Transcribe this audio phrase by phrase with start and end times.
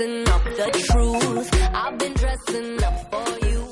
[0.00, 3.66] I've been dressing up for you.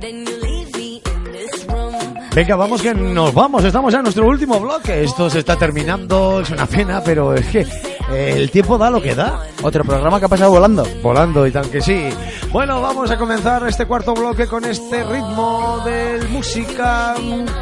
[0.00, 1.94] Then you leave me in this room.
[2.34, 3.64] Venga, vamos que nos vamos.
[3.64, 5.02] Estamos ya en nuestro último bloque.
[5.02, 6.40] Esto se está terminando.
[6.42, 7.66] Es una pena, pero es que
[8.12, 9.40] el tiempo da lo que da.
[9.62, 10.86] Otro programa que ha pasado volando.
[11.02, 12.08] Volando y tal que sí.
[12.50, 17.14] Bueno, vamos a comenzar este cuarto bloque con este ritmo de música.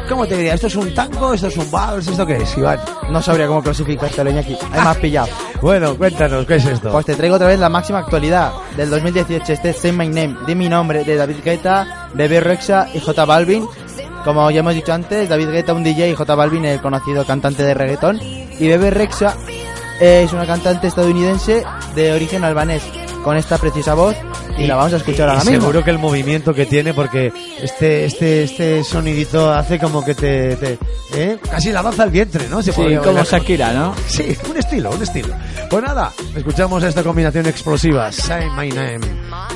[0.09, 0.55] ¿Cómo te diría?
[0.55, 1.33] ¿Esto es un tango?
[1.33, 2.07] ¿Esto es un vals?
[2.07, 2.79] ¿Esto qué es, Iván?
[3.09, 5.27] No sabría cómo clasificártelo, me has pillado.
[5.61, 6.91] Bueno, cuéntanos, ¿qué es esto?
[6.91, 9.53] Pues te traigo otra vez la máxima actualidad del 2018.
[9.53, 13.25] Este es Say My Name, di mi nombre, de David Guetta, Bebé Rexha y J
[13.25, 13.67] Balvin.
[14.25, 17.61] Como ya hemos dicho antes, David Guetta un DJ y J Balvin el conocido cantante
[17.61, 18.19] de reggaetón.
[18.21, 19.35] Y Bebé Rexha
[20.01, 21.63] es una cantante estadounidense
[21.95, 22.81] de origen albanés
[23.23, 24.15] con esta preciosa voz
[24.57, 25.61] y, la vamos a escuchar ahora Y mismo.
[25.61, 30.55] Seguro que el movimiento que tiene, porque este este este sonidito hace como que te,
[30.57, 30.77] te-
[31.15, 31.37] ¿eh?
[31.49, 32.61] casi la danza al vientre, ¿no?
[32.61, 33.23] Se Sí, podría como.
[33.23, 33.95] Shakira, ¿no?
[34.07, 35.33] Sí, un estilo, un estilo.
[35.69, 38.11] Pues nada, escuchamos esta combinación explosiva.
[38.11, 38.99] Say my name.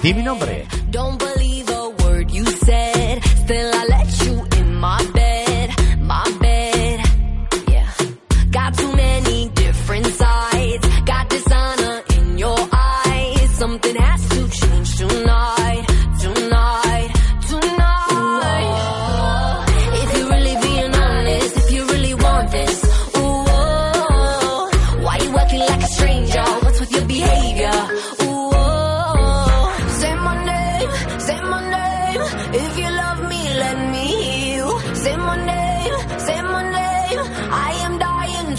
[0.02, 0.66] Di mi nombre.
[0.92, 2.85] Don't believe a word you said.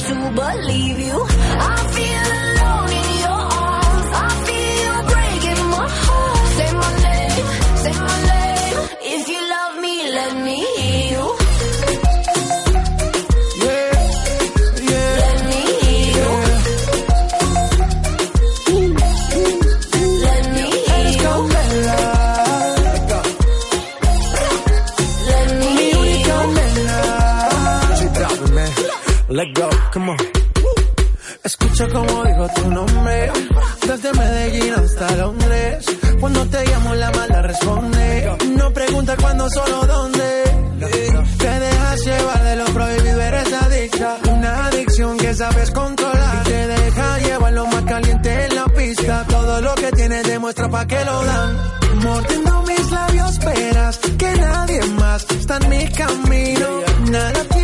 [0.09, 1.27] To believe you.
[1.29, 2.16] I feel
[32.55, 33.31] tu nombre,
[33.87, 35.87] desde Medellín hasta Londres.
[36.21, 38.37] Cuando te llamo la mala responde.
[38.57, 40.45] No pregunta cuándo, solo dónde.
[41.39, 44.19] Te dejas llevar de lo prohibido, eres adicta.
[44.31, 46.43] Una adicción que sabes controlar.
[46.43, 49.25] Y te deja llevar lo más caliente en la pista.
[49.29, 51.57] Todo lo que tienes demuestra pa' que lo dan.
[52.03, 56.69] Mordiendo mis labios, esperas que nadie más está en mi camino.
[57.11, 57.56] Nada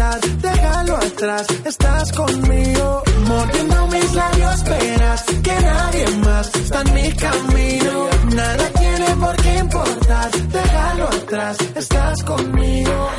[0.00, 3.02] importar, déjalo atrás, estás conmigo.
[3.26, 8.08] Mordiendo mis labios, esperas que nadie más está en mi camino.
[8.34, 13.10] Nada tiene por qué importar, déjalo atrás, estás conmigo.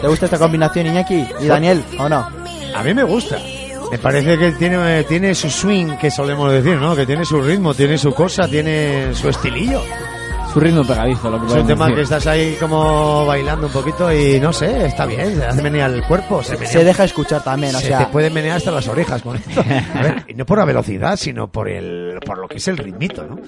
[0.00, 1.26] ¿Te gusta esta combinación, Iñaki?
[1.40, 1.84] ¿Y Daniel?
[1.98, 2.26] ¿O no?
[2.74, 3.38] A mí me gusta.
[3.90, 6.96] Me parece que tiene, tiene su swing, que solemos decir, ¿no?
[6.96, 9.80] Que tiene su ritmo, tiene su cosa, tiene su estilillo.
[10.56, 11.96] Su ritmo pegadizo, lo que Es un tema decir.
[11.96, 15.90] que estás ahí como bailando un poquito y no sé, está bien, se hace menear
[15.92, 17.98] el cuerpo, se, Se deja escuchar también, o se sea...
[17.98, 19.60] te pueden menear hasta las orejas con esto.
[19.94, 22.78] A ver, y no por la velocidad, sino por el por lo que es el
[22.78, 23.38] ritmito, ¿no?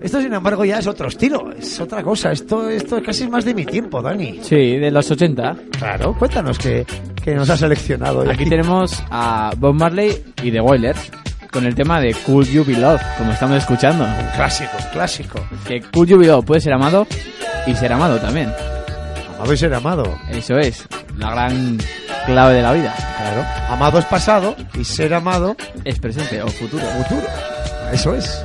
[0.00, 2.30] Esto, sin embargo, ya es otro estilo, es otra cosa.
[2.30, 4.38] Esto, esto casi es más de mi tiempo, Dani.
[4.40, 5.56] Sí, de los 80.
[5.76, 6.86] Claro, cuéntanos que,
[7.24, 8.20] que nos has seleccionado.
[8.20, 11.10] hoy Aquí tenemos a Bob Marley y The Wailers
[11.56, 14.04] con el tema de Cool You Be Loved, como estamos escuchando.
[14.04, 15.40] un clásico, clásico.
[15.66, 17.06] Que Cool You Be Loved puede ser amado
[17.66, 18.52] y ser amado también.
[19.36, 20.18] Amado y ser amado.
[20.28, 21.78] Eso es, la gran
[22.26, 22.94] clave de la vida.
[22.94, 23.42] Claro.
[23.70, 26.84] Amado es pasado y ser amado, Es presente o futuro.
[26.84, 27.26] futuro.
[27.90, 28.44] Eso es.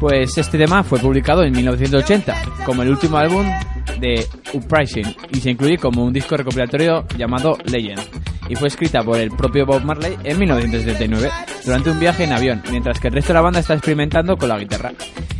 [0.00, 3.46] Pues este tema fue publicado en 1980 como el último álbum
[4.04, 8.00] de Uprising y se incluye como un disco recopilatorio llamado Legend
[8.48, 11.30] y fue escrita por el propio Bob Marley en 1979
[11.64, 14.50] durante un viaje en avión, mientras que el resto de la banda está experimentando con
[14.50, 14.92] la guitarra.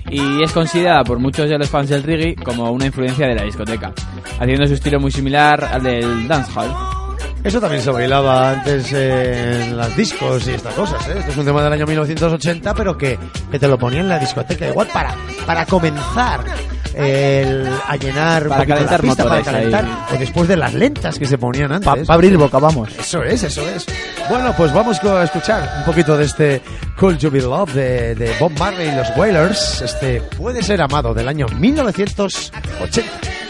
[0.09, 3.45] Y es considerada por muchos de los fans del reggae como una influencia de la
[3.45, 3.93] discoteca,
[4.39, 6.73] haciendo su estilo muy similar al del dancehall.
[7.43, 11.15] Eso también se bailaba antes en las discos y estas cosas, ¿eh?
[11.19, 13.19] Esto es un tema del año 1980, pero que,
[13.51, 14.67] que te lo ponía en la discoteca.
[14.67, 16.43] Igual para, para comenzar
[16.97, 19.85] el, a llenar Para calentar la pista, para calentar.
[19.85, 20.17] ahí.
[20.17, 22.07] O después de las lentas que se ponían antes.
[22.07, 22.91] Para abrir boca, vamos.
[22.99, 23.87] Eso es, eso es.
[24.29, 26.63] Bueno, pues vamos a escuchar un poquito de este
[26.99, 29.83] Cool You Be Love de, de Bob Marley y los Wailers.
[29.83, 33.44] Este puede ser amado del año 1980.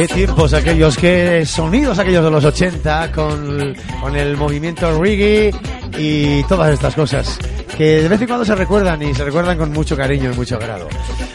[0.00, 5.52] Qué tiempos aquellos, qué sonidos aquellos de los 80 con, con el movimiento reggae
[5.98, 7.38] y todas estas cosas
[7.76, 10.58] que de vez en cuando se recuerdan y se recuerdan con mucho cariño y mucho
[10.58, 10.88] grado.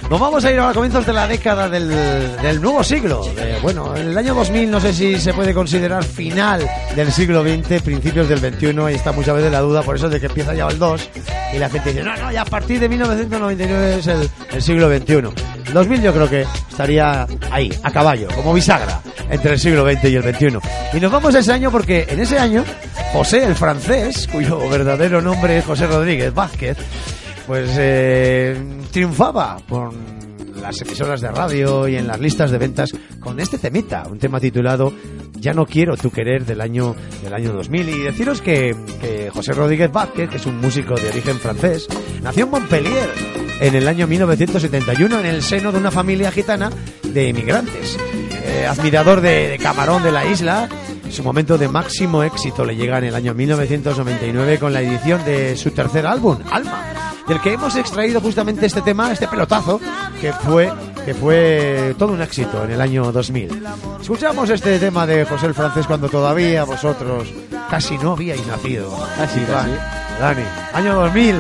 [0.09, 1.89] Nos vamos a ir a comienzos de la década del,
[2.41, 3.23] del nuevo siglo.
[3.35, 7.83] De- bueno, el año 2000 no sé si se puede considerar final del siglo XX,
[7.83, 10.65] principios del XXI, y está muchas veces la duda por eso de que empieza ya
[10.67, 11.09] el 2
[11.53, 14.89] y la gente dice, no, no, ya a partir de 1999 es el, el siglo
[14.89, 15.54] XXI.
[15.67, 20.05] El 2000 yo creo que estaría ahí, a caballo, como bisagra, entre el siglo XX
[20.05, 20.59] y el XXI.
[20.93, 22.63] Y nos vamos a ese año porque en ese año
[23.11, 26.77] José, el francés, cuyo verdadero nombre es José Rodríguez Vázquez,
[27.47, 28.57] pues eh,
[28.91, 29.93] triunfaba por
[30.61, 34.39] las emisoras de radio y en las listas de ventas con este temita, un tema
[34.39, 34.93] titulado
[35.33, 39.53] Ya no quiero tu querer del año del año 2000 y deciros que, que José
[39.53, 41.87] Rodríguez Vázquez, que es un músico de origen francés,
[42.21, 46.69] nació en Montpellier en el año 1971 en el seno de una familia gitana
[47.03, 47.97] de inmigrantes.
[48.31, 50.69] Eh, admirador de, de Camarón de la isla,
[51.09, 55.55] su momento de máximo éxito le llega en el año 1999 con la edición de
[55.55, 56.93] su tercer álbum, Alma,
[57.27, 59.79] del que hemos extraído justamente este tema, este pelotazo,
[60.19, 60.71] que fue,
[61.05, 63.63] que fue todo un éxito en el año 2000.
[64.01, 67.29] Escuchamos este tema de José el Francés cuando todavía vosotros
[67.69, 68.91] casi no habíais nacido.
[69.17, 70.21] Casi, Iván, casi.
[70.21, 71.35] Dani, año 2000,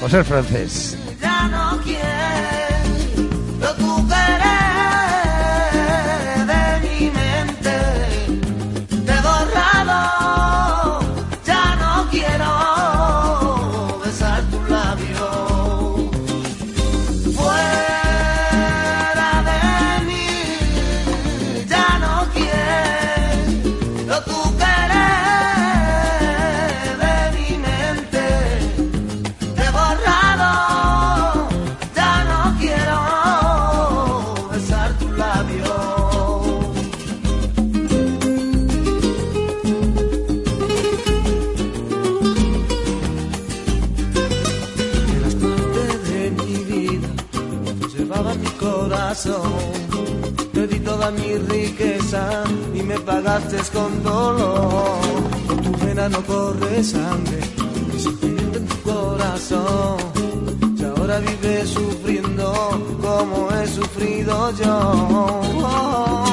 [0.00, 0.98] José el Francés.
[1.48, 3.30] No quiero
[3.78, 3.99] tu
[53.50, 55.00] pagaste con dolor.
[55.46, 57.40] Por tu vena no corre sangre,
[57.92, 59.98] mi sentimiento en tu corazón.
[60.78, 62.52] Y ahora vives sufriendo
[63.00, 65.40] como he sufrido yo.
[65.52, 66.29] Fuera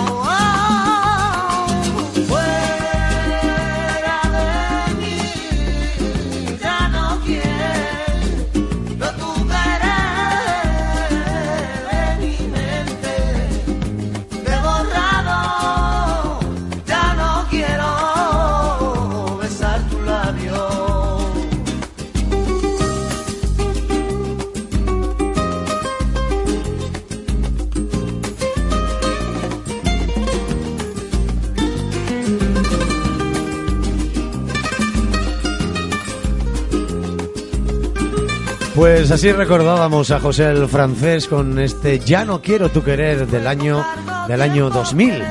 [39.08, 43.48] Pues así recordábamos a José el francés con este Ya no quiero tu querer del
[43.48, 43.82] año
[44.28, 45.24] del año 2000.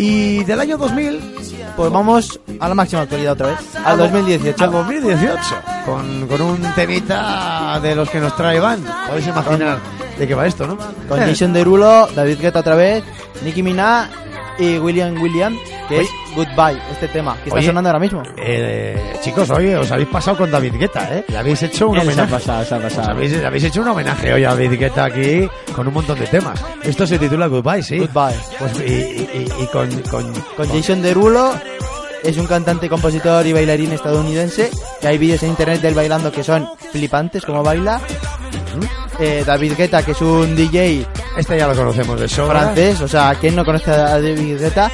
[0.00, 1.20] Y del año 2000
[1.76, 4.64] Pues vamos a la máxima actualidad otra vez, al 2018.
[4.64, 5.38] al 2018
[5.86, 8.82] con, con un temita de los que nos trae Van.
[9.06, 9.78] Podéis imaginar
[10.18, 10.76] de qué va esto, ¿no?
[11.08, 13.04] Con Eh, Jason Derulo, David Guetta otra vez,
[13.44, 14.08] Nicki Minaj
[14.58, 15.56] y William William,
[15.90, 17.66] que es Goodbye, este tema, que está Oye.
[17.66, 18.22] sonando ahora mismo.
[18.38, 21.24] eh, chicos, oye, os habéis pasado con David Guetta, ¿eh?
[21.28, 22.32] Le habéis hecho un Él se ha homenaje.
[22.32, 23.10] pasado, se ha Os pasado.
[23.10, 26.26] habéis, le habéis hecho un homenaje hoy a David Guetta aquí con un montón de
[26.26, 26.64] temas.
[26.82, 27.98] Esto se titula Goodbye, sí.
[27.98, 28.36] Goodbye.
[28.58, 31.52] Pues, y, y- y con, con, Con Jason Derulo,
[32.22, 34.70] es un cantante, compositor y bailarín estadounidense,
[35.00, 38.00] que hay vídeos en internet del bailando que son flipantes como baila.
[39.18, 41.04] Eh, David Guetta, que es un DJ
[41.36, 42.60] Este ya lo conocemos de sobra.
[42.60, 44.90] francés, o sea, ¿quién no conoce a David Guetta?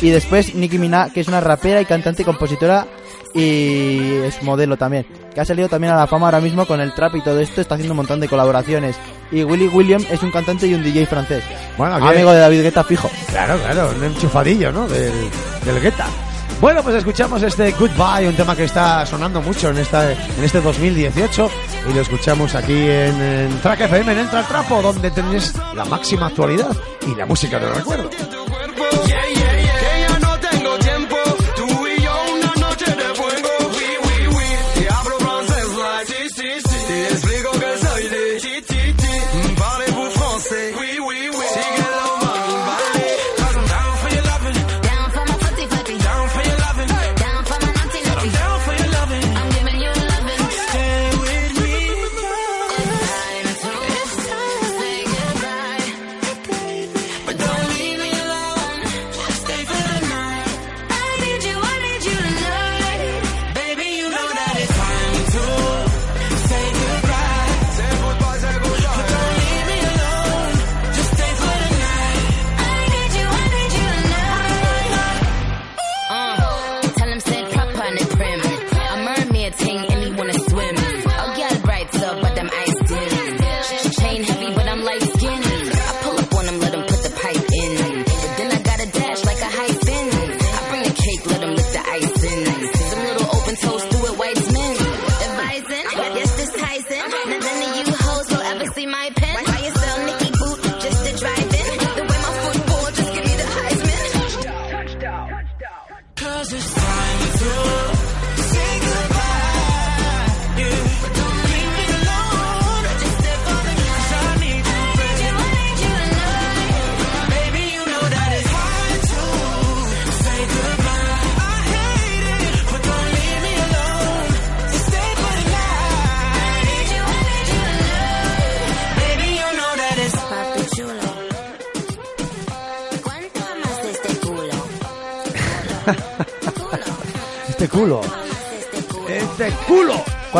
[0.00, 2.86] Y después Nicki Minaj, que es una rapera y cantante, compositora
[3.34, 5.06] y es modelo también.
[5.34, 7.60] Que ha salido también a la fama ahora mismo con el trap y todo esto,
[7.60, 8.96] está haciendo un montón de colaboraciones.
[9.30, 11.44] Y Willy William es un cantante y un DJ francés.
[11.76, 13.10] Bueno, aquí- Amigo de David Guetta fijo.
[13.28, 14.88] Claro, claro, un enchufadillo, ¿no?
[14.88, 15.12] Del,
[15.64, 16.06] del Guetta.
[16.60, 20.60] Bueno, pues escuchamos este Goodbye, un tema que está sonando mucho en esta en este
[20.60, 21.50] 2018
[21.88, 25.86] y lo escuchamos aquí en, en Track FM, en Entra al Trapo, donde tenéis la
[25.86, 26.76] máxima actualidad
[27.06, 28.10] y la música del recuerdo.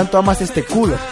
[0.01, 0.97] ¿Cuánto amas este culo?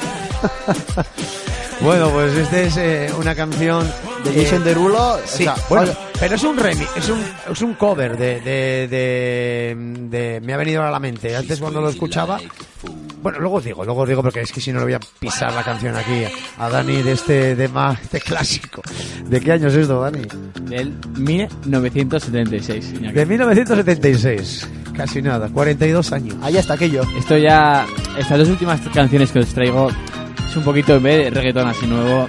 [1.80, 3.86] Bueno, pues este es eh, una canción
[4.24, 4.64] De eh, Jason
[4.96, 8.88] o Sí, sea, bueno, pero es un remix, es un, es un cover de, de,
[8.88, 9.76] de,
[10.10, 11.36] de- Me ha venido a la mente.
[11.36, 12.40] Antes cuando lo escuchaba...
[13.22, 15.00] Bueno, luego os digo, luego os digo porque es que si no le voy a
[15.20, 16.24] pisar la canción aquí
[16.58, 18.82] a Dani de este de más este clásico.
[19.26, 20.22] ¿De qué año es esto, Dani?
[20.62, 22.94] Del 1976.
[22.94, 23.14] Iñaki.
[23.14, 24.68] De 1976.
[24.98, 26.34] Casi nada, 42 años.
[26.42, 27.02] ahí está aquello.
[27.16, 27.86] Esto ya,
[28.18, 29.88] estas dos últimas canciones que os traigo
[30.50, 32.26] es un poquito en vez de reggaetón así nuevo,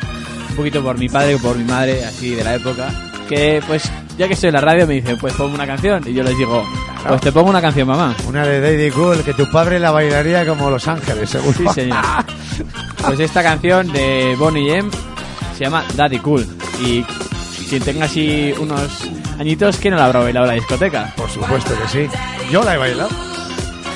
[0.51, 2.91] un poquito por mi padre o por mi madre, así de la época,
[3.27, 6.13] que pues ya que estoy en la radio me dicen, pues pongo una canción y
[6.13, 6.63] yo les digo,
[7.07, 8.15] pues te pongo una canción mamá.
[8.27, 11.57] Una de Daddy Cool que tu padre la bailaría como Los Ángeles, seguro.
[11.57, 11.97] Sí, señor.
[13.03, 14.91] Pues esta canción de Bonnie M
[15.57, 16.45] se llama Daddy Cool
[16.85, 17.03] y
[17.67, 19.09] quien tenga así unos
[19.39, 21.13] añitos, que no la habrá bailado en la discoteca?
[21.15, 22.17] Por supuesto que sí.
[22.51, 23.10] Yo la he bailado.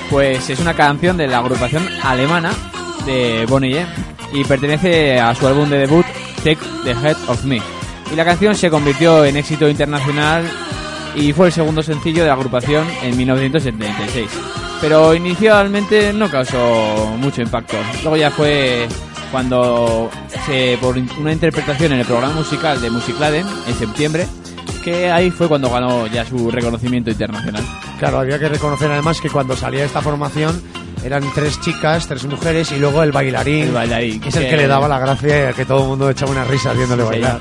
[0.09, 2.51] Pues es una canción de la agrupación alemana
[3.05, 3.87] de Bonnie M
[4.33, 6.05] y pertenece a su álbum de debut
[6.37, 7.61] Take the Head of Me.
[8.11, 10.49] Y la canción se convirtió en éxito internacional
[11.15, 14.29] y fue el segundo sencillo de la agrupación en 1976.
[14.81, 17.77] Pero inicialmente no causó mucho impacto.
[18.01, 18.87] Luego ya fue
[19.31, 20.11] cuando
[20.45, 24.27] se, por una interpretación en el programa musical de Musicladen en septiembre,
[24.83, 27.63] que ahí fue cuando ganó ya su reconocimiento internacional.
[27.99, 30.61] Claro, había que reconocer además que cuando salía esta formación
[31.03, 33.63] eran tres chicas, tres mujeres y luego el bailarín.
[33.65, 35.87] El bailarín, que es el que- que le daba la gracia y que todo el
[35.89, 37.39] mundo echaba una risa viéndole Sí, bailar.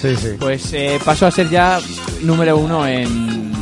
[0.00, 0.28] Sí, sí.
[0.38, 1.78] Pues eh, pasó a ser ya
[2.22, 3.52] número uno en,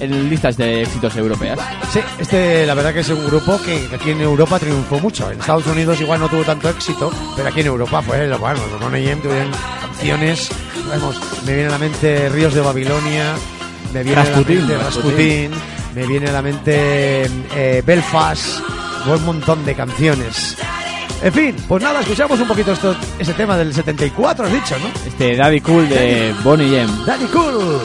[0.00, 1.58] en listas de éxitos europeas.
[1.92, 5.30] Sí, este la verdad que es un grupo que aquí en Europa triunfó mucho.
[5.30, 8.60] En Estados Unidos igual no tuvo tanto éxito, pero aquí en Europa fue, lo- bueno,
[8.80, 10.48] los M tuvieron canciones,
[11.44, 13.34] me viene a la mente Ríos de Babilonia,
[13.92, 15.50] me viene Rasputin, a la mente Rasputin.
[15.50, 15.50] Rasputin,
[15.94, 17.24] me viene a la mente
[17.54, 18.60] eh, Belfast,
[19.06, 20.56] un montón de canciones.
[21.22, 24.88] En fin, pues nada, escuchamos un poquito esto, ese tema del 74, has dicho, ¿no?
[25.08, 26.92] Este Daddy Cool de Bonnie M.
[27.06, 27.80] Daddy Cool.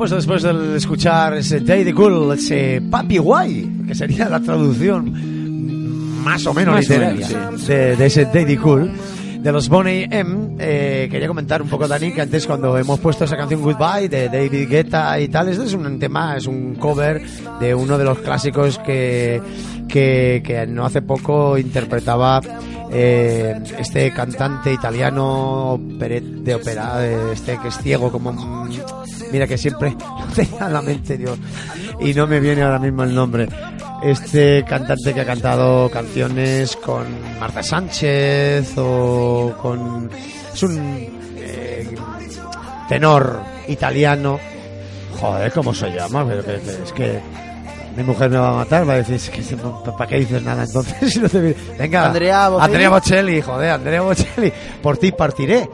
[0.00, 5.12] Pues después de escuchar ese Daddy Cool, ese Papi Guay, que sería la traducción
[6.24, 8.90] más o menos Más o literaria menos, de, de ese Daddy Cool,
[9.42, 13.26] de los Bonnie M, eh, quería comentar un poco, Dani, que antes cuando hemos puesto
[13.26, 17.20] esa canción Goodbye de David Guetta y tal, este es un tema, es un cover
[17.60, 19.42] de uno de los clásicos que,
[19.86, 22.40] que, que no hace poco interpretaba
[22.90, 28.66] eh, este cantante italiano de ópera, eh, este que es ciego como...
[29.32, 31.38] Mira que siempre lo tenía en la mente, Dios.
[32.00, 33.48] Y no me viene ahora mismo el nombre.
[34.02, 37.04] Este cantante que ha cantado canciones con
[37.38, 40.10] Marta Sánchez o con...
[40.54, 40.78] Es un
[41.36, 41.86] eh,
[42.88, 44.38] tenor italiano.
[45.20, 46.24] Joder, ¿cómo se llama?
[46.26, 47.20] Pero que- que- Es que
[47.96, 49.42] Mi mujer me va a matar, va a decir, "Es que
[49.98, 50.94] ¿para qué dices nada entonces?
[51.12, 52.64] Si no te- Venga, Andrea Bocelli.
[52.72, 55.68] Andrea Bocelli, joder, Andrea Bocelli, por ti partiré.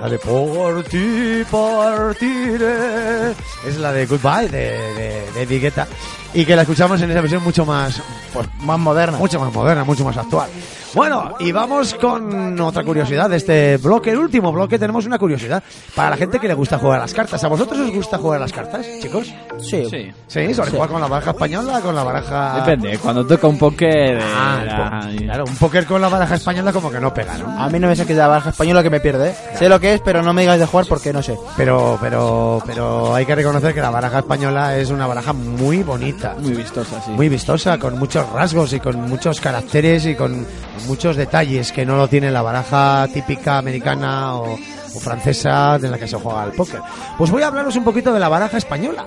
[0.00, 3.32] La de por ti partiré.
[3.66, 5.86] Es la de Goodbye de, de, de Vigueta.
[6.32, 8.00] Y que la escuchamos en esa versión mucho más,
[8.32, 9.18] pues, Más moderna.
[9.18, 10.48] mucho más moderna, mucho más actual.
[10.94, 15.62] Bueno, y vamos con otra curiosidad de este bloque, el último bloque, tenemos una curiosidad
[15.94, 17.42] para la gente que le gusta jugar a las cartas.
[17.44, 19.32] ¿A vosotros os gusta jugar a las cartas, chicos?
[19.60, 19.86] Sí.
[19.88, 20.10] Sí.
[20.26, 22.56] Sí, sobre jugar con la baraja española, con la baraja...
[22.64, 24.16] Depende, cuando toca un póker...
[24.18, 27.38] eh, Ah, la- po- claro, un póker con la baraja española como que no pega,
[27.38, 27.48] ¿no?
[27.60, 29.34] A mí no me saques de la baraja española que me pierde, ¿eh?
[29.58, 31.36] Sé lo que es, pero no me digas de jugar porque no sé.
[31.56, 36.34] Pero, pero, pero hay que reconocer que la baraja española es una baraja muy bonita.
[36.38, 37.10] Muy vistosa, sí.
[37.12, 40.46] muy vistosa, con muchos rasgos y con muchos caracteres y con
[40.86, 45.98] muchos detalles que no lo tiene la baraja típica americana o, o francesa de la
[45.98, 46.80] que se juega al póker.
[47.18, 49.06] Pues voy a hablaros un poquito de la baraja española.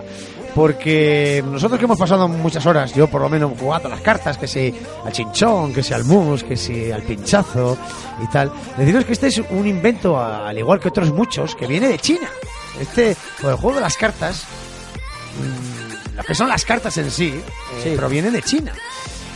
[0.56, 4.48] Porque nosotros que hemos pasado muchas horas, yo por lo menos jugando las cartas, que
[4.48, 4.72] si
[5.04, 7.76] al chinchón, que si al mus, que si al pinchazo
[8.24, 11.88] y tal, deciros que este es un invento, al igual que otros muchos, que viene
[11.88, 12.28] de China.
[12.80, 14.44] Este, pues el juego de las cartas,
[15.40, 17.90] mm, lo que son las cartas en sí, eh, Sí.
[17.98, 18.74] proviene de China.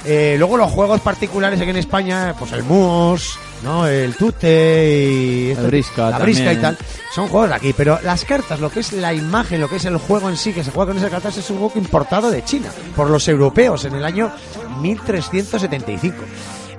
[0.09, 3.85] Eh, luego los juegos particulares aquí en España, pues el mus, ¿no?
[3.85, 6.77] El tute y El brisca la brisca y tal,
[7.13, 7.73] son juegos de aquí.
[7.75, 10.53] Pero las cartas, lo que es la imagen, lo que es el juego en sí,
[10.53, 13.83] que se juega con esas cartas, es un juego importado de China por los europeos
[13.83, 14.31] en el año
[14.79, 16.15] 1375.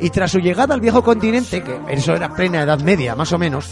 [0.00, 3.38] Y tras su llegada al viejo continente, que eso era plena Edad Media, más o
[3.38, 3.66] menos,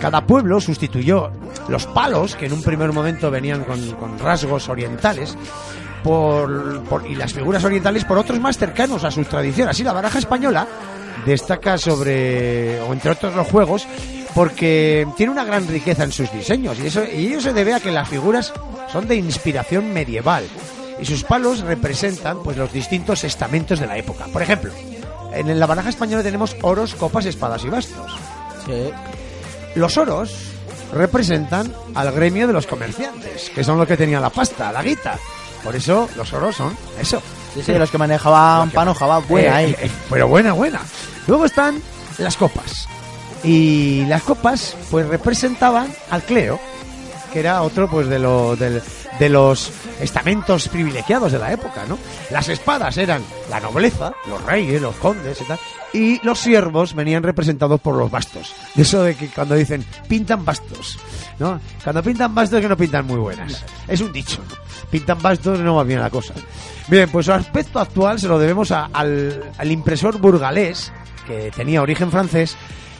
[0.00, 1.30] cada pueblo sustituyó
[1.68, 5.36] los palos, que en un primer momento venían con, con rasgos orientales,
[6.02, 9.72] por, por- y las figuras orientales por otros más cercanos a sus tradiciones.
[9.74, 10.66] Así la baraja española
[11.26, 13.86] destaca sobre, o entre otros los juegos,
[14.34, 17.80] porque tiene una gran riqueza en sus diseños y eso y ello se debe a
[17.80, 18.52] que las figuras
[18.92, 20.44] son de inspiración medieval
[21.00, 24.26] y sus palos representan pues los distintos estamentos de la época.
[24.32, 24.72] Por ejemplo,
[25.32, 28.12] en la baraja española tenemos oros, copas, espadas y bastos.
[28.66, 28.90] Sí.
[29.74, 30.52] Los oros
[30.92, 35.18] representan al gremio de los comerciantes, que son los que tenían la pasta, la guita.
[35.64, 37.20] Por eso los oros son eso.
[37.54, 39.76] Sí, sí, los que manejaban panoja, buena Eh, ahí.
[39.80, 40.80] eh, pero buena, buena.
[41.26, 41.82] Luego están
[42.18, 42.86] las copas.
[43.42, 46.58] Y las copas, pues representaban al clero,
[47.32, 48.82] que era otro, pues, de, lo, del-
[49.18, 51.98] de los estamentos privilegiados de la época, ¿no?
[52.30, 55.58] Las espadas eran la nobleza, los reyes, los condes y tal.
[55.92, 58.54] Y los siervos venían representados por los bastos.
[58.76, 60.98] Eso de que cuando dicen pintan bastos,
[61.38, 61.60] ¿no?
[61.82, 63.64] Cuando pintan bastos que no pintan muy buenas.
[63.86, 64.42] Es un dicho.
[64.90, 66.34] Pintan bastos no va bien la cosa.
[66.88, 70.92] Bien, pues su aspecto actual se lo debemos a- al impresor burgalés,
[71.26, 72.56] que tenía origen francés,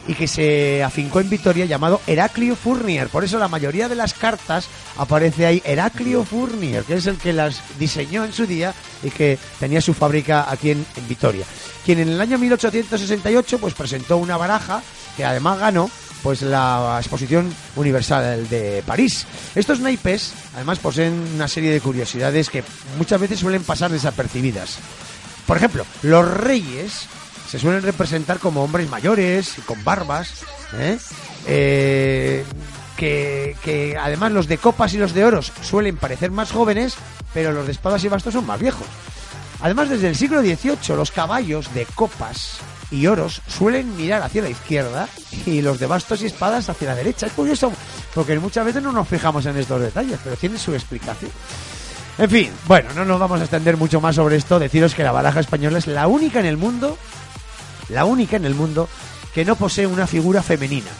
[0.09, 3.09] y que se afincó en Vitoria llamado Heraclio Fournier.
[3.09, 7.35] Por eso la mayoría de las cartas aparece ahí Heraclio Fournier, que es el que
[7.35, 11.44] las diseñó en su día y que tenía su fábrica aquí en, en Vitoria.
[11.85, 14.83] Quien en el año 1868 pues presentó una baraja
[15.16, 15.90] que además ganó
[16.23, 19.27] pues la exposición universal de París.
[19.55, 22.64] Estos naipes además poseen una serie de curiosidades que
[22.97, 24.79] muchas veces suelen pasar desapercibidas.
[25.47, 27.09] Por ejemplo, los reyes
[27.49, 30.99] se suelen representar como hombres mayores, y con barbas, ¿eh?
[31.47, 32.45] Eh,
[32.97, 36.95] que, que además los de copas y los de oros suelen parecer más jóvenes,
[37.33, 38.87] pero los de espadas y bastos son más viejos.
[39.61, 42.59] Además, desde el siglo XVIII, los caballos de copas
[42.91, 45.09] y oros suelen mirar hacia la izquierda
[45.47, 47.27] y los de bastos y espadas hacia la derecha.
[47.27, 47.73] Es curioso,
[48.15, 51.31] porque muchas veces no nos fijamos en estos detalles, pero tiene su explicación.
[52.19, 54.59] En fin, bueno, no nos vamos a extender mucho más sobre esto.
[54.59, 56.99] Deciros que la baraja española es la única en el mundo,
[57.88, 58.88] la única en el mundo
[59.35, 60.90] que no posee una figura femenina.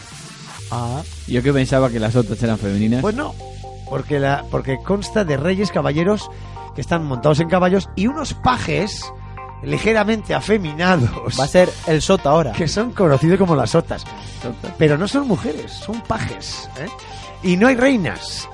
[0.71, 3.01] Ah, Yo que pensaba que las otras eran femeninas.
[3.01, 3.33] Pues no,
[3.89, 6.29] porque, la, porque consta de reyes caballeros
[6.75, 9.11] que están montados en caballos y unos pajes
[9.63, 12.51] ligeramente afeminados va a ser el sota ahora.
[12.53, 14.05] que son conocidos como las sotas.
[14.77, 16.69] Pero no son mujeres, son pajes.
[16.79, 16.87] ¿eh?
[17.43, 18.47] Y no hay reinas.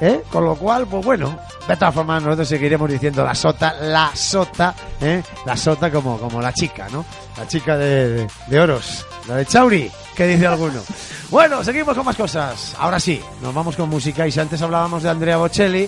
[0.00, 0.22] ¿Eh?
[0.30, 4.74] Con lo cual, pues bueno, de todas formas nosotros seguiremos diciendo la sota, la sota,
[5.00, 5.22] ¿eh?
[5.46, 7.04] la sota como, como la chica, ¿no?
[7.36, 10.80] La chica de, de- de oros, la de Chauri, que dice alguno.
[11.30, 12.74] Bueno, seguimos con más cosas.
[12.78, 15.86] Ahora sí, nos vamos con música y si antes hablábamos de Andrea Bocelli,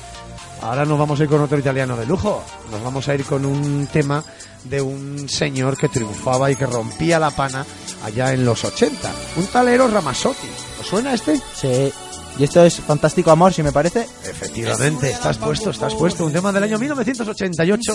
[0.61, 2.45] ahora nos vamos a ir con otro italiano de lujo.
[2.71, 4.23] Nos vamos a ir con un tema
[4.65, 7.65] de un señor que triunfaba y que rompía la pana
[8.05, 9.11] allá en los 80.
[9.37, 10.47] Un talero Ramazzotti.
[10.79, 11.41] ¿Os suena este?
[11.55, 11.91] Sí.
[12.41, 14.07] Y esto es Fantástico Amor, si me parece.
[14.25, 16.25] Efectivamente, estás puesto, estás puesto.
[16.25, 17.93] Un tema del año 1988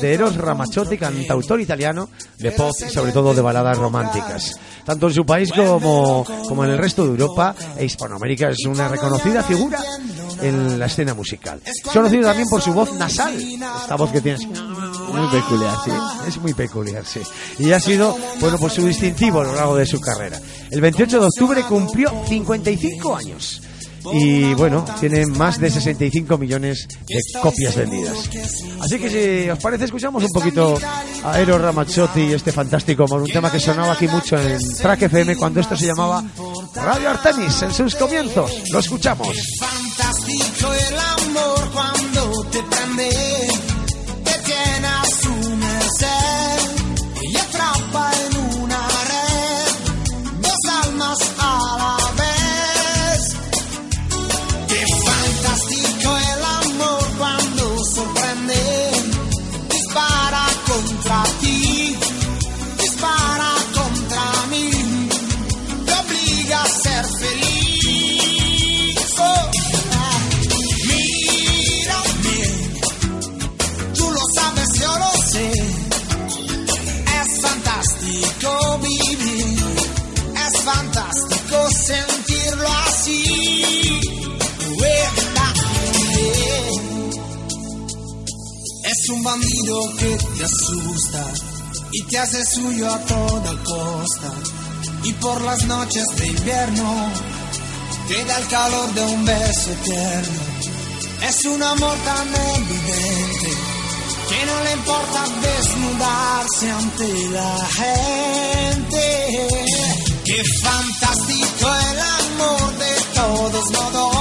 [0.00, 2.08] de Eros Ramazzotti, cantautor italiano
[2.38, 4.54] de pop y sobre todo de baladas románticas.
[4.84, 8.86] Tanto en su país como, como en el resto de Europa e Hispanoamérica es una
[8.86, 9.80] reconocida figura
[10.42, 11.60] en la escena musical.
[11.64, 15.90] Es conocido también por su voz nasal, esta voz que tiene así, Muy peculiar, sí.
[16.28, 17.20] Es muy peculiar, sí.
[17.58, 20.38] Y ha sido, bueno, pues su distintivo a lo largo de su carrera.
[20.70, 23.62] El 28 de octubre cumplió 55 años.
[24.12, 28.30] Y bueno, tiene más de 65 millones de copias vendidas.
[28.80, 30.78] Así que si os parece, escuchamos un poquito
[31.24, 35.02] a Eros Ramazzotti y este fantástico amor, un tema que sonaba aquí mucho en Track
[35.02, 36.24] FM cuando esto se llamaba
[36.74, 38.50] Radio Artemis en sus comienzos.
[38.70, 39.28] Lo escuchamos.
[39.58, 43.10] Fantástico el amor cuando te prende,
[89.08, 91.24] Es un bandido que te asusta
[91.92, 94.32] y te hace suyo a toda costa.
[95.02, 97.10] Y por las noches de invierno
[98.06, 100.40] te da el calor de un beso eterno.
[101.26, 103.48] Es un amor tan evidente
[104.28, 108.88] que no le importa desnudarse ante la gente.
[110.22, 114.17] Qué fantástico el amor de todos modos,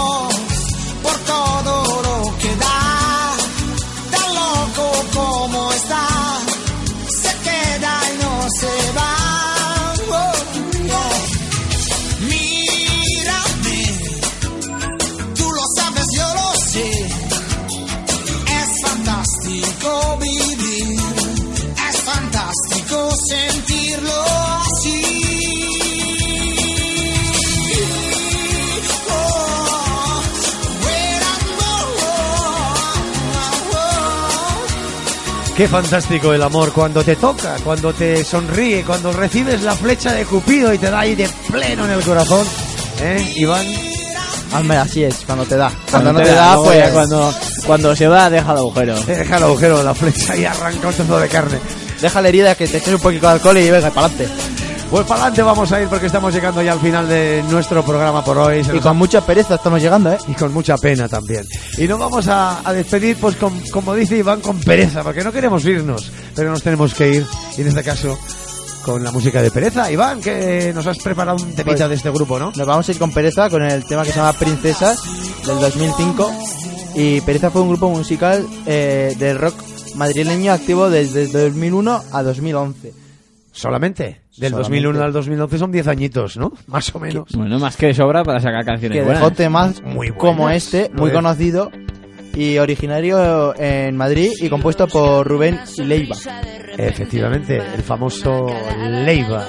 [35.58, 40.24] Qué fantástico el amor cuando te toca, cuando te sonríe, cuando recibes la flecha de
[40.24, 42.46] Cupido y te da ahí de pleno en el corazón.
[43.02, 43.66] ¿Eh, Iván?
[44.54, 45.72] Hazme así es, cuando te da.
[45.90, 46.90] Cuando no te da, pues...
[46.92, 47.34] cuando,
[47.66, 49.02] cuando se va, deja el agujero.
[49.08, 51.58] Deja el agujero la flecha y arranca un trozo de carne.
[52.00, 54.47] Deja la herida que te eches un poquito de alcohol y venga, para adelante.
[54.90, 58.24] Pues para adelante vamos a ir porque estamos llegando ya al final de nuestro programa
[58.24, 58.64] por hoy.
[58.64, 60.18] Se Y con mucha pereza estamos llegando, ¿eh?
[60.28, 61.46] y con mucha pena también.
[61.78, 65.32] Y nos vamos a, a despedir, pues con- como dice Iván, con pereza, porque no
[65.34, 67.26] queremos irnos, pero nos tenemos que ir.
[67.58, 68.18] Y en este caso,
[68.86, 69.92] con la música de pereza.
[69.92, 72.54] Iván, que nos has preparado un temita Pues- de este grupo, ¿no?
[72.56, 75.02] Nos vamos a ir con Pereza con el tema que se llama Princesas
[75.46, 76.32] del 2005.
[76.96, 79.56] Y Pereza fue un grupo musical eh, del rock
[79.96, 82.94] madrileño activo desde 2001 a 2011.
[83.58, 84.22] Solamente.
[84.38, 84.58] Del Solamente.
[84.58, 86.54] 2001 al 2011 son 10 añitos, ¿no?
[86.68, 87.32] Más o menos.
[87.34, 89.22] Bueno, más que de sobra para sacar canciones Que buenas.
[89.22, 90.18] dejó temas Muy buenas.
[90.18, 91.72] como este, muy conocido
[92.36, 96.16] y originario en Madrid y compuesto por Rubén Leiva.
[96.78, 98.46] Efectivamente, el famoso
[98.78, 99.48] Leiva.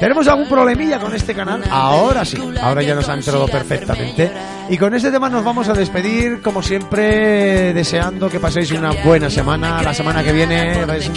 [0.00, 1.62] ¿Tenemos algún problemilla con este canal?
[1.70, 4.30] Ahora sí, ahora ya nos ha entrado perfectamente.
[4.70, 9.28] Y con este tema nos vamos a despedir, como siempre, deseando que paséis una buena
[9.30, 9.82] semana.
[9.82, 11.10] La semana que viene, es-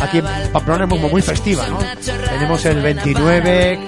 [0.00, 1.78] aquí en Pamplona es como muy festiva, ¿no?
[2.28, 3.78] Tenemos el 29, eh,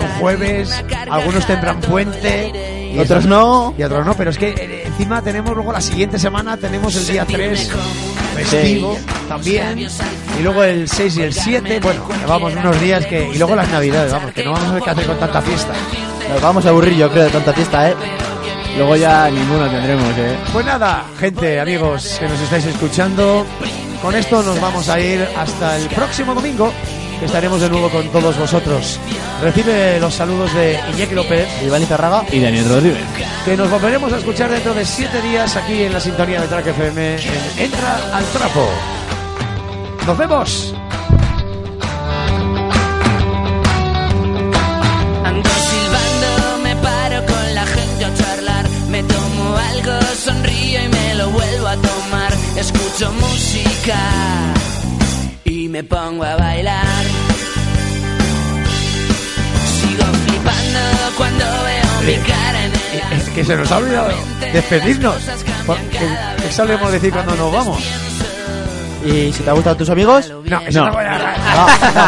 [0.00, 2.52] un jueves, algunos tendrán puente.
[2.94, 3.74] Y Otros no.
[3.76, 7.06] Y otros no, pero es que eh, encima tenemos luego la siguiente semana, tenemos el
[7.06, 7.72] día 3
[8.36, 8.96] festivo
[9.28, 9.78] también.
[9.78, 13.28] Y luego el 6 y el 7, bueno, vamos unos días que...
[13.28, 15.72] Y luego las navidades, vamos, que no vamos a ver qué hacer con tanta fiesta.
[16.30, 17.94] Nos vamos a aburrir, yo creo, de tanta fiesta, ¿eh?
[18.76, 20.36] Luego ya ninguno tendremos, ¿eh?
[20.52, 23.46] Pues nada, gente, amigos que nos estáis escuchando,
[24.02, 26.72] con esto nos vamos a ir hasta el próximo domingo,
[27.22, 28.98] estaremos de nuevo con todos vosotros.
[29.42, 32.24] Recibe los saludos de Iñaki López, Iván Izarraga.
[32.30, 33.04] Y Daniel Rodríguez.
[33.44, 36.66] que nos volveremos a escuchar dentro de 7 días aquí en la sintonía de Track
[36.68, 37.20] FM en
[37.58, 38.68] Entra al Trapo.
[40.06, 40.74] ¡Nos vemos!
[45.24, 48.68] Ando silbando, me paro con la gente a charlar.
[48.90, 52.32] Me tomo algo, sonrío y me lo vuelvo a tomar.
[52.56, 53.98] Escucho música
[55.76, 57.04] me pongo a bailar.
[59.78, 60.78] Sigo flipando
[61.18, 64.08] cuando veo mi cara en el Es que se nos ha olvidado
[64.54, 65.16] despedirnos.
[66.40, 67.82] ¿Qué solemos decir cuando nos vamos?
[69.04, 71.18] Y si te ha gustado tus amigos, No, eso no, voy a...
[71.18, 71.66] no,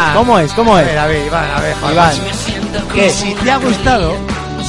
[0.09, 0.51] no, ¿cómo es?
[0.53, 0.87] ¿Cómo A es?
[0.87, 2.13] ver, a ver, Iván, a ver, Iván.
[2.95, 4.15] Que si te ha gustado,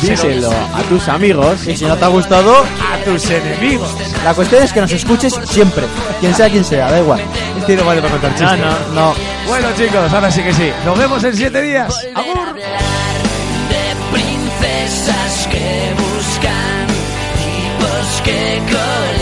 [0.00, 1.66] díselo a tus amigos.
[1.66, 3.94] Y si no te ha gustado, a tus enemigos.
[4.24, 5.84] la cuestión es que nos escuches siempre.
[6.20, 7.20] Quien sea quien sea, da igual.
[7.58, 8.94] Este no vale para contar chistes.
[8.94, 9.14] No.
[9.46, 10.70] Bueno, chicos, ahora sí que sí.
[10.84, 11.94] Nos vemos en siete días.
[12.14, 12.56] Volver a hablar
[13.68, 16.86] de princesas que buscan
[17.36, 19.19] tipos que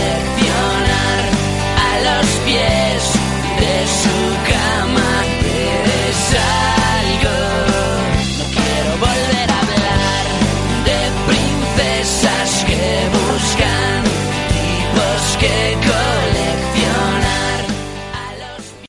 [15.41, 15.78] de